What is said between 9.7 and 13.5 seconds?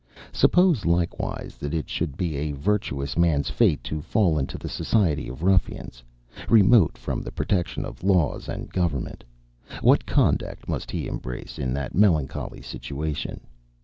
what conduct must he embrace in that melancholy situation?